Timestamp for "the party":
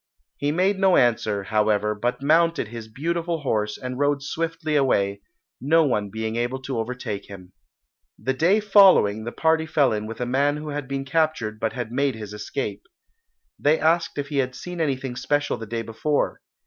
9.25-9.67